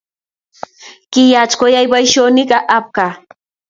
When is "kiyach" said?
1.11-1.53